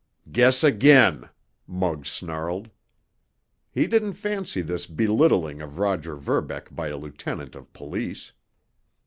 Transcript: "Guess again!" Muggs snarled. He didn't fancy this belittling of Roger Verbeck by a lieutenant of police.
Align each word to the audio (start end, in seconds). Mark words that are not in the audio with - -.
"Guess 0.31 0.63
again!" 0.63 1.29
Muggs 1.67 2.09
snarled. 2.09 2.71
He 3.71 3.85
didn't 3.85 4.13
fancy 4.13 4.61
this 4.63 4.87
belittling 4.87 5.61
of 5.61 5.77
Roger 5.77 6.15
Verbeck 6.15 6.73
by 6.75 6.87
a 6.87 6.97
lieutenant 6.97 7.53
of 7.53 7.71
police. 7.71 8.31